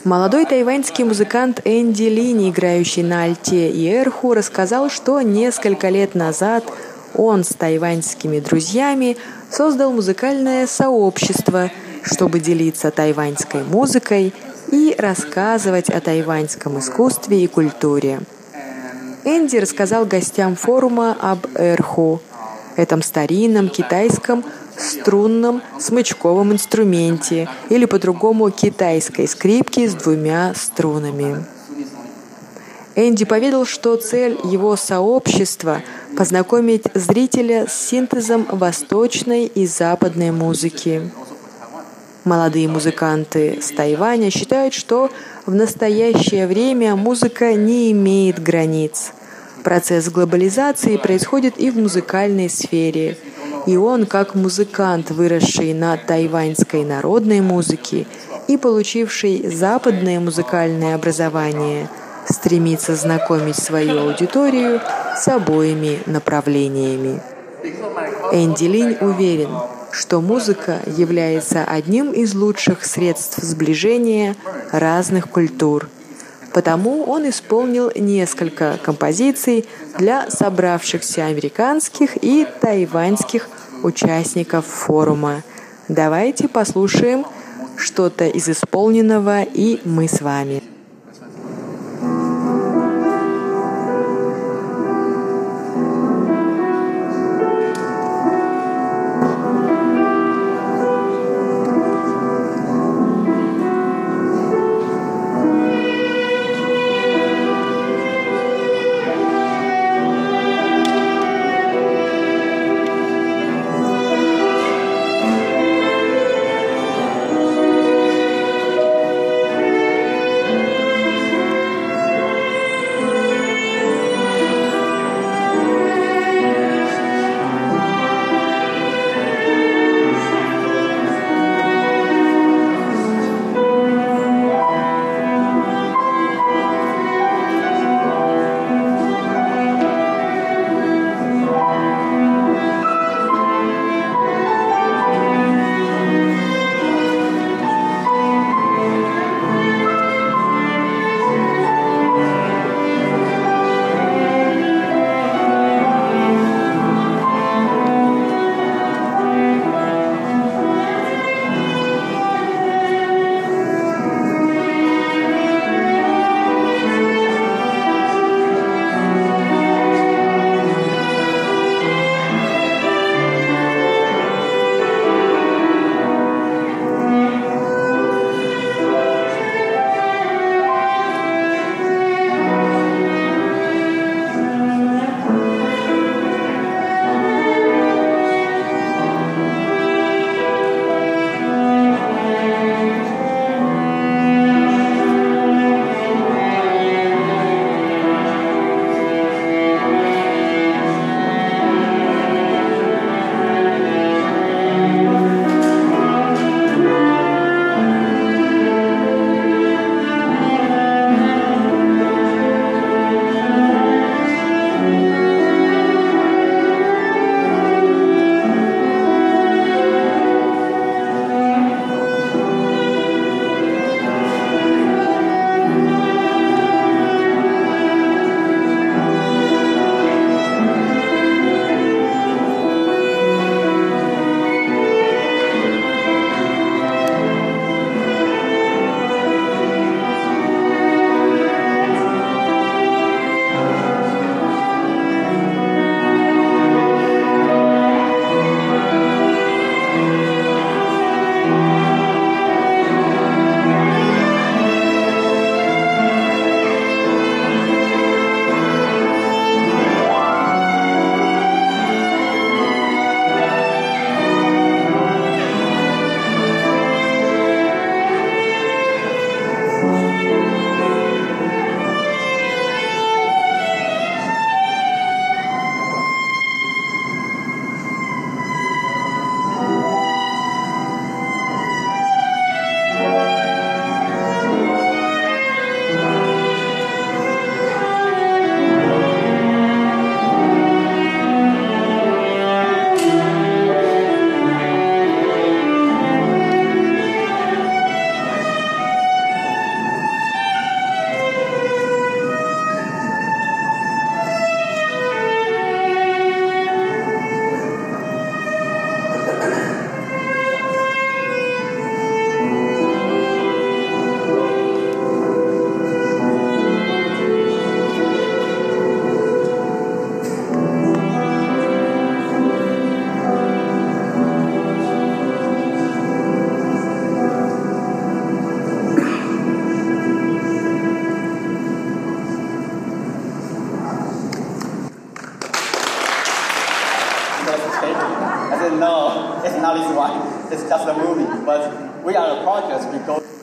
[0.04, 6.66] Молодой тайваньский музыкант Энди Лини, играющий на альте и эрху, рассказал, что несколько лет назад
[7.16, 9.18] он с тайваньскими друзьями
[9.50, 11.72] создал музыкальное сообщество,
[12.04, 14.34] чтобы делиться тайваньской музыкой
[14.72, 18.22] и рассказывать о тайваньском искусстве и культуре.
[19.24, 22.22] Энди рассказал гостям форума об эрху,
[22.76, 24.44] этом старинном китайском
[24.76, 31.46] струнном смычковом инструменте или по-другому китайской скрипке с двумя струнами.
[32.96, 35.82] Энди поведал, что цель его сообщества–
[36.18, 41.10] познакомить зрителя с синтезом восточной и западной музыки.
[42.24, 45.10] Молодые музыканты с Тайваня считают, что
[45.46, 49.12] в настоящее время музыка не имеет границ.
[49.64, 53.18] Процесс глобализации происходит и в музыкальной сфере.
[53.66, 58.06] И он, как музыкант, выросший на тайваньской народной музыке,
[58.48, 61.90] и получивший западное музыкальное образование,
[62.30, 64.82] стремится знакомить свою аудиторию
[65.16, 67.22] с обоими направлениями.
[68.32, 69.50] Энди Линь уверен,
[69.92, 74.36] что музыка является одним из лучших средств сближения
[74.72, 75.88] разных культур.
[76.52, 79.66] Потому он исполнил несколько композиций
[79.98, 83.50] для собравшихся американских и тайваньских
[83.84, 85.44] участников форума.
[85.88, 87.26] Давайте послушаем
[87.78, 90.73] что-то из исполненного и мы с вами.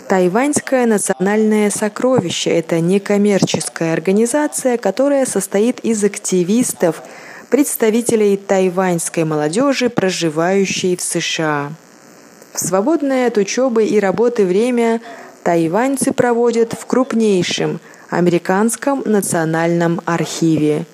[0.09, 7.03] Тайваньское национальное сокровище– это некоммерческая организация, которая состоит из активистов,
[7.49, 11.71] представителей тайваньской молодежи, проживающей в США.
[12.53, 15.01] В свободное от учебы и работы время
[15.45, 20.87] тайваньцы проводят в крупнейшем американском национальном архиве,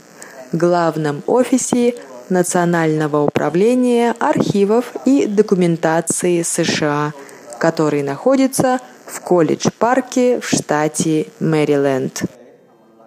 [0.52, 1.94] главном офисе
[2.28, 7.12] Национального управления архивов и документации США,
[7.58, 12.22] который находится в колледж-парке в штате Мэриленд.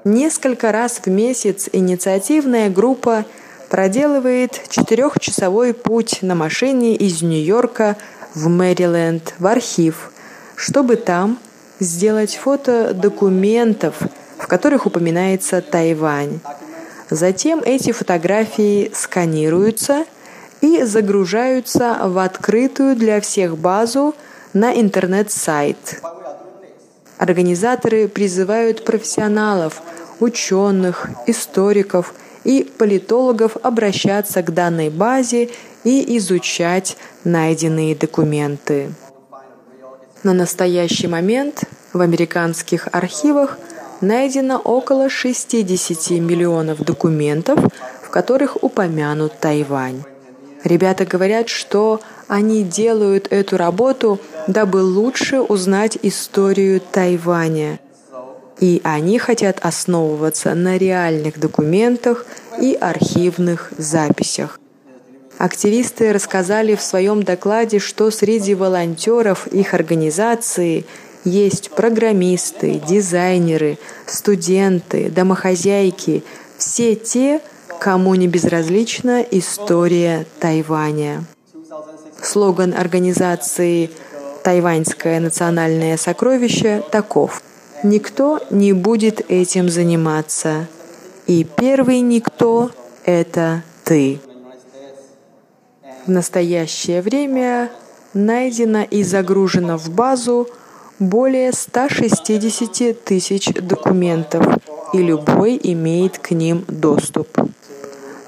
[0.06, 3.26] Несколько раз в месяц инициативная группа
[3.70, 7.98] проделывает четырехчасовой путь на машине из Нью-Йорка
[8.34, 10.12] в Мэриленд в архив,
[10.56, 11.38] чтобы там
[11.80, 13.96] сделать фото документов,
[14.38, 16.40] в которых упоминается Тайвань.
[17.10, 20.06] Затем эти фотографии сканируются
[20.62, 24.16] и загружаются в открытую для всех базу
[24.54, 26.02] на интернет-сайт.
[27.18, 29.82] Организаторы призывают профессионалов,
[30.20, 35.50] ученых, историков и политологов обращаться к данной базе
[35.84, 38.94] и изучать найденные документы.
[40.24, 43.58] На настоящий момент в американских архивах
[44.02, 47.60] найдено около 60 миллионов документов,
[48.02, 50.04] в которых упомянут Тайвань.
[50.64, 57.80] Ребята говорят, что они делают эту работу, дабы лучше узнать историю Тайваня.
[58.60, 62.26] И они хотят основываться на реальных документах
[62.62, 64.60] и архивных записях.
[65.38, 70.86] Активисты рассказали в своем докладе, что среди волонтеров их организации
[71.30, 76.24] есть программисты, дизайнеры, студенты, домохозяйки,
[76.58, 77.42] все те,
[77.80, 81.24] кому не безразлична история Тайваня.
[82.22, 83.90] Слоган организации
[84.44, 87.42] «Тайваньское национальное сокровище» таков
[87.84, 90.68] «Никто не будет этим заниматься,
[91.28, 92.72] и первый никто–
[93.06, 94.20] это ты».
[96.06, 97.72] В настоящее время
[98.14, 100.50] найдено и загружено в базу
[101.00, 104.46] более 160 тысяч документов,
[104.94, 107.28] и любой имеет к ним доступ.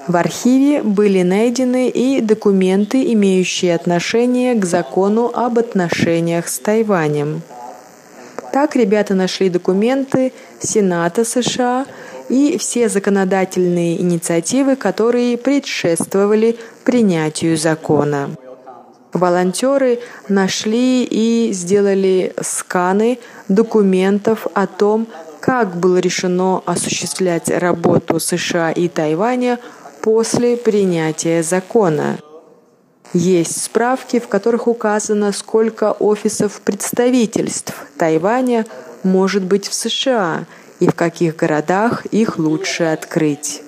[0.08, 7.42] В архиве были найдены и документы, имеющие отношение к закону об отношениях с Тайванем.
[8.52, 11.86] Так ребята нашли документы Сената США
[12.28, 18.30] и все законодательные инициативы, которые предшествовали принятию закона.
[19.12, 25.06] Волонтеры нашли и сделали сканы документов о том,
[25.40, 29.58] как было решено осуществлять работу США и Тайваня
[30.00, 32.18] после принятия закона.
[33.12, 38.64] Есть справки, в которых указано, сколько офисов представительств Тайваня
[39.02, 40.46] может быть в США
[40.80, 43.62] и в каких городах их лучше открыть.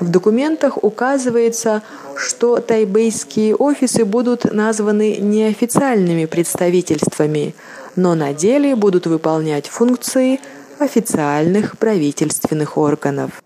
[0.00, 1.82] В документах указывается,
[2.16, 7.54] что тайбейские офисы будут названы неофициальными представительствами,
[7.96, 10.40] но на деле будут выполнять функции
[10.78, 13.42] официальных правительственных органов.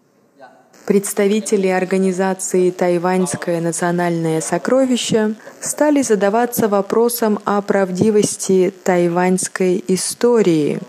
[0.85, 10.81] Представители организации «Тайваньское национальное сокровище» стали задаваться вопросом о правдивости тайваньской истории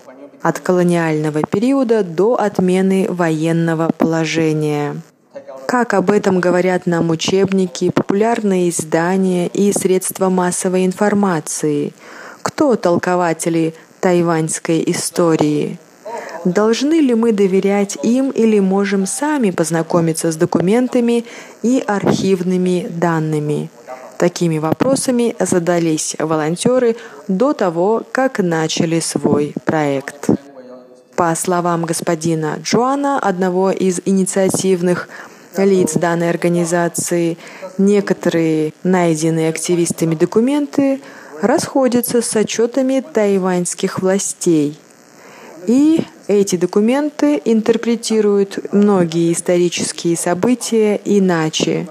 [0.41, 4.97] от колониального периода до отмены военного положения.
[5.73, 11.93] Как об этом говорят нам учебники, популярные издания и средства массовой информации?
[12.43, 15.79] Кто толкователи тайваньской истории?
[16.45, 21.25] Должны ли мы доверять им или можем сами познакомиться с документами
[21.63, 23.71] и архивными данными?
[24.19, 26.97] Такими вопросами задались волонтеры
[27.27, 30.29] до того, как начали свой проект.
[31.15, 35.09] По словам господина Джоана, одного из инициативных
[35.57, 37.37] лиц данной организации,
[37.77, 41.01] некоторые найденные активистами документы
[41.41, 44.79] расходятся с отчетами тайваньских властей.
[45.67, 51.87] И эти документы интерпретируют многие исторические события иначе.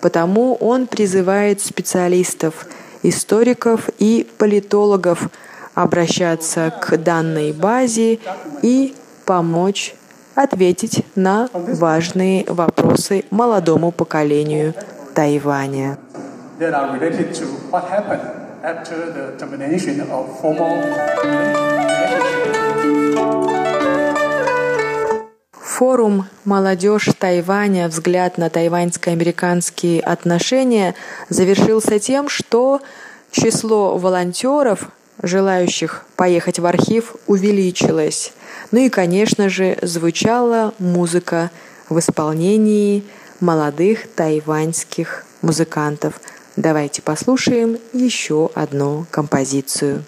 [0.00, 2.66] Потому он призывает специалистов,
[3.02, 5.28] историков и политологов
[5.74, 8.18] обращаться к данной базе
[8.62, 8.94] и
[9.24, 9.94] помочь
[10.34, 14.74] ответить на важные вопросы молодому поколению
[15.14, 15.98] Тайваня.
[25.82, 27.88] Форум «Молодежь Тайваня.
[27.88, 30.94] Взгляд на тайваньско-американские отношения»
[31.28, 32.80] завершился тем, что
[33.32, 34.90] число волонтеров,
[35.22, 38.32] желающих поехать в архив, увеличилось.
[38.72, 41.50] Ну и, конечно же, звучала музыка
[41.88, 43.04] в исполнении
[43.38, 46.20] молодых тайваньских музыкантов.
[46.56, 50.04] Давайте послушаем еще одну композицию.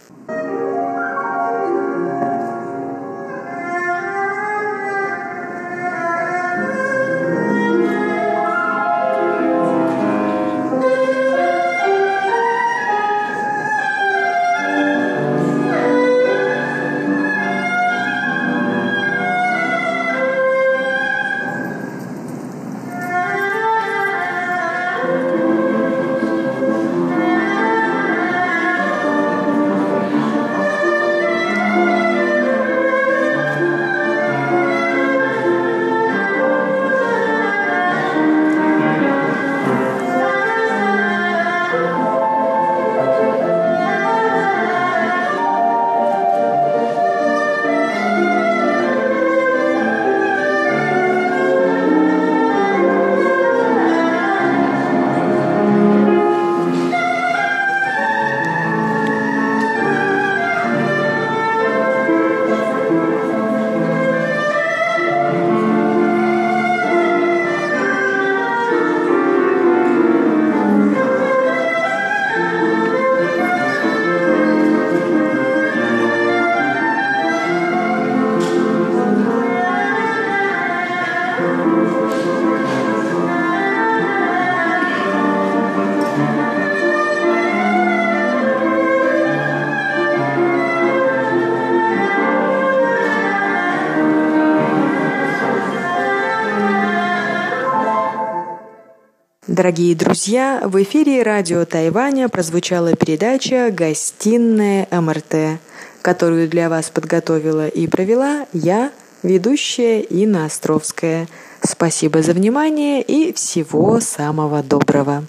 [99.64, 105.58] Дорогие друзья, в эфире радио Тайваня прозвучала передача «Гостиная МРТ»,
[106.02, 108.92] которую для вас подготовила и провела я,
[109.22, 111.28] ведущая Инна Островская.
[111.62, 115.24] Спасибо за внимание и всего самого доброго.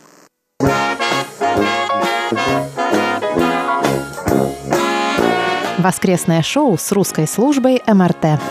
[5.77, 8.41] Воскресное шоу с русской службой МРТ.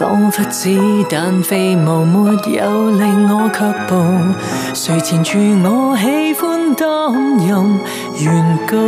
[0.00, 0.70] 仿佛子
[1.10, 3.94] 弹飞舞，没有令我却步。
[4.72, 7.78] 誰纏住我喜歡擔任
[8.18, 8.78] 原告？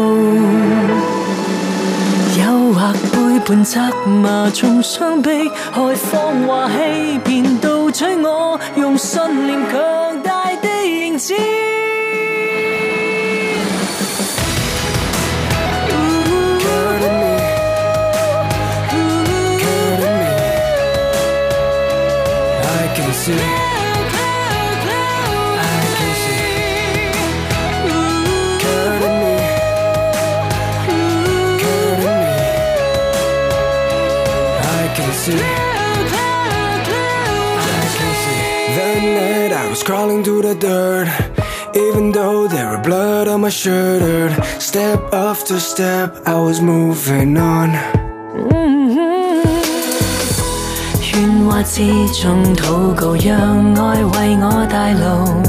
[2.39, 11.35] 诱惑背叛责骂，重伤悲害，谎话欺骗盗取我用信念强大的認知。
[39.84, 41.08] crawling through the dirt.
[41.76, 47.72] Even though there were blood on my shirt, step after step, I was moving on.
[51.02, 51.82] 喧哗之
[52.14, 55.42] 中祷告，让爱为我带路。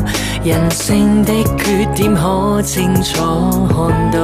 [0.45, 4.19] 人性的缺点可清楚看到。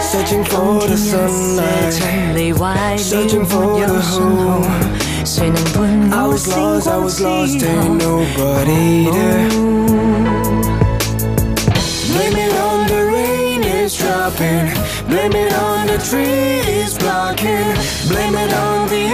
[0.00, 1.92] Searching for the sunlight,
[2.98, 4.64] searching for the home.
[6.12, 9.48] I was lost, I was lost, ain't nobody there.
[12.12, 14.70] Blame it on the rain, it's dropping.
[15.08, 17.74] Blame it on the trees blocking.
[18.08, 19.04] Blame it on the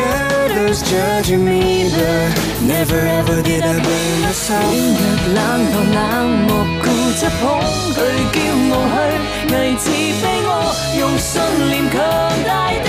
[0.45, 2.33] others judging me, but
[2.63, 4.75] never ever did I blame myself.
[5.35, 5.39] 冷
[5.71, 5.99] 漠冷
[6.47, 6.51] 漠
[6.83, 6.87] 固
[7.19, 7.43] 执恐
[7.95, 7.99] 惧
[8.33, 8.37] 叫
[8.71, 10.51] 我去危自卑我，
[10.99, 11.99] 用信念强
[12.47, 12.51] 大
[12.85, 12.89] 的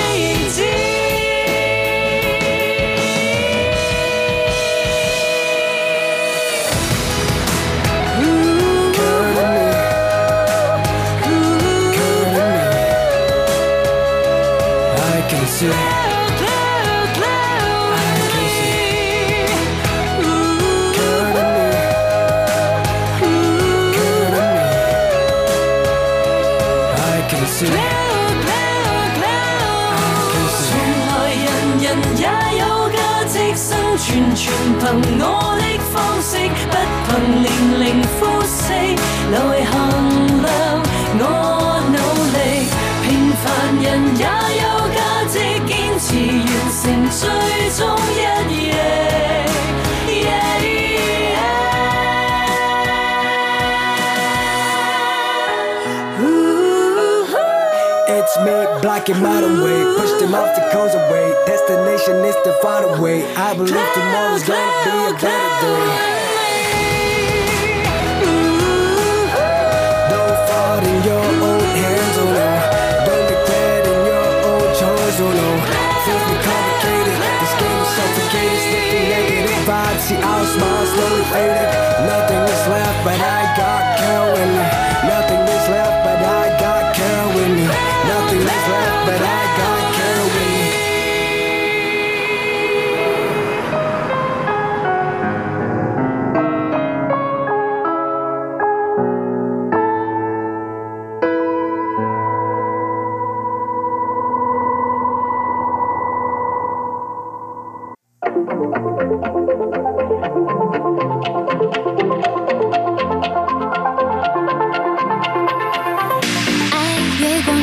[63.59, 65.96] But believe tomorrow's gonna be a better day.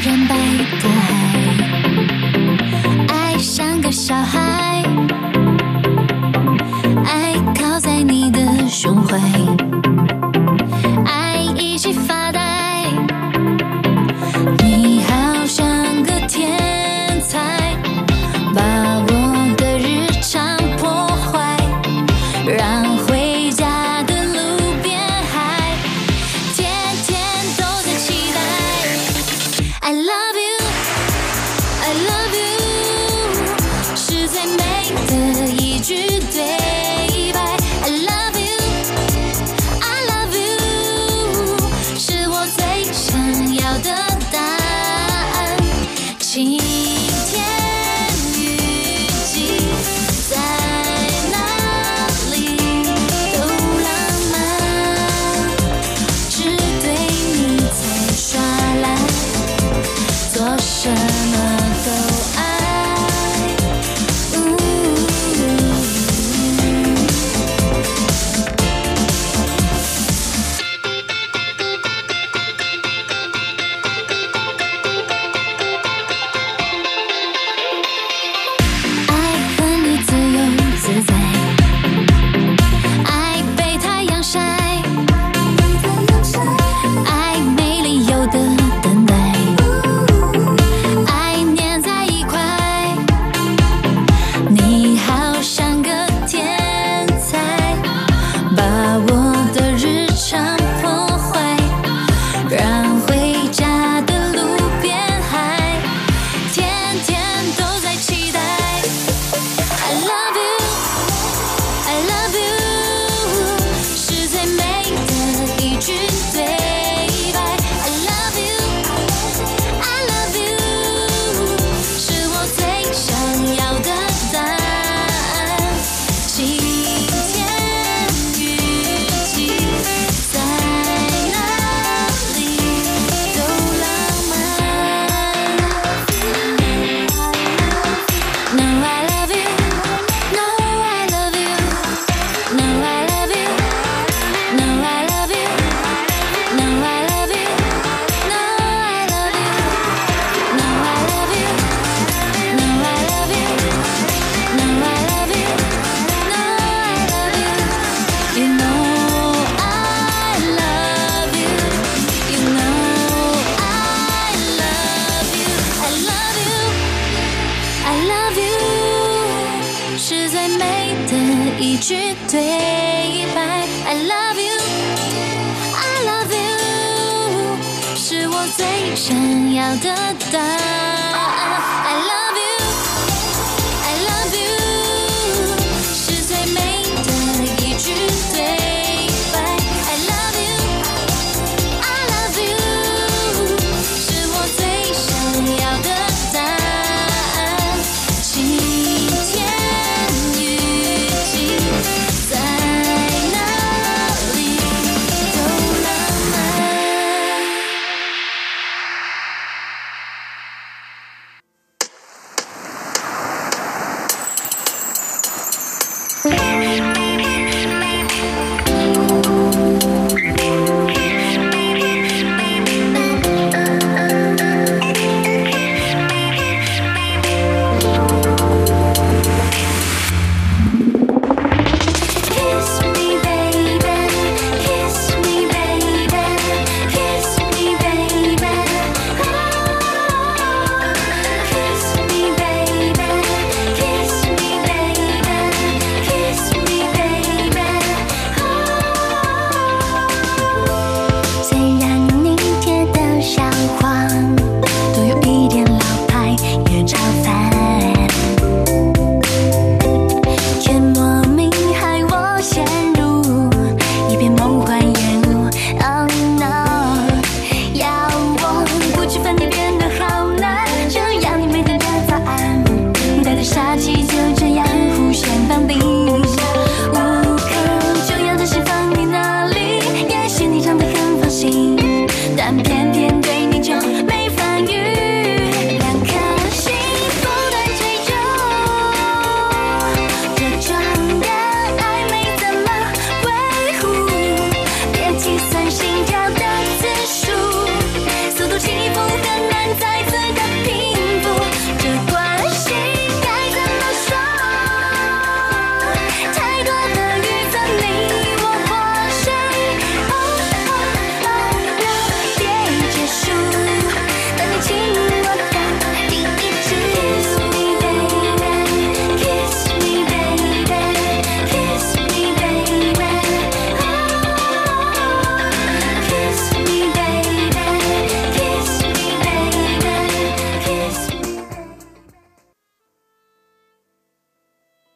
[0.04, 0.43] 纯白